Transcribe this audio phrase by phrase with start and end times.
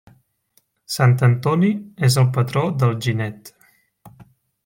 [0.93, 1.69] Sant Antoni
[2.09, 3.55] és el patró d'Alginet.